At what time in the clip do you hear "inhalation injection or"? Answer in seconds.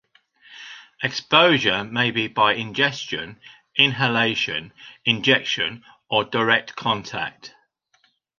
3.75-6.23